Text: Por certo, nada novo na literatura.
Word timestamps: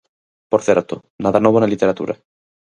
Por 0.51 0.61
certo, 0.67 0.95
nada 1.23 1.39
novo 1.45 1.57
na 1.59 1.71
literatura. 1.73 2.13